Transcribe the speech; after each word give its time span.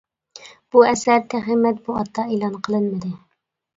بۇ 0.75 0.81
ئەسەر 0.91 1.21
تېخى 1.33 1.59
مەتبۇئاتتا 1.67 2.27
ئېلان 2.33 2.57
قىلىنمىدى. 2.69 3.13